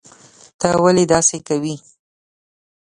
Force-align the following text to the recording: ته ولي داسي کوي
ته 0.59 0.67
ولي 0.83 1.05
داسي 1.11 1.39
کوي 1.47 1.75